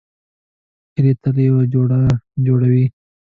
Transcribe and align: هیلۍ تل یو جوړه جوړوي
هیلۍ 0.93 1.13
تل 1.21 1.35
یو 1.49 1.57
جوړه 1.73 1.99
جوړوي 2.45 2.85